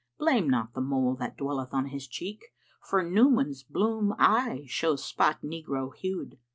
[0.17, 5.03] Blame not the mole that dwelleth on his cheek * For Nu'uman's bloom aye shows
[5.05, 6.39] spot negro hued."